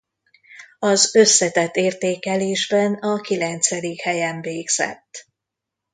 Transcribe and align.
Az 0.79 1.15
összetett 1.15 1.75
értékelésben 1.75 2.93
a 2.93 3.21
kilencedik 3.21 4.01
helyen 4.01 4.41
végzett. 4.41 5.27